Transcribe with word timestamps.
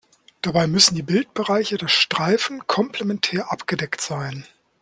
Dabei 0.41 0.65
müssen 0.65 0.95
die 0.95 1.03
Bildbereiche 1.03 1.77
der 1.77 1.87
Streifen 1.87 2.65
komplementär 2.65 3.51
abgedeckt 3.51 4.01
sein. 4.01 4.47